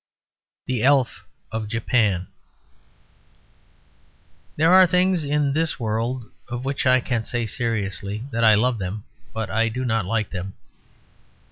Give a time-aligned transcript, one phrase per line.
[0.65, 2.25] THE ELF OF JAPAN
[4.55, 8.79] There are things in this world of which I can say seriously that I love
[8.79, 10.55] them but I do not like them.